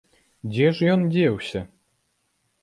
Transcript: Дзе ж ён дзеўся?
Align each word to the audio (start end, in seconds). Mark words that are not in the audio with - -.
Дзе 0.53 0.67
ж 0.79 0.89
ён 0.93 1.03
дзеўся? 1.11 1.61